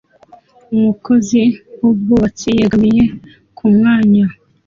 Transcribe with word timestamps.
Umukozi 0.75 1.41
wubwubatsi 1.81 2.49
yegamiye 2.59 3.03
ku 3.57 3.65
mwanya 3.75 4.25